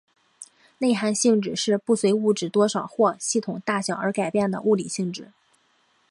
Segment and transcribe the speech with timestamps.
[0.79, 5.31] 内含性质是不随物质多少或系统大小而改变的物理性质。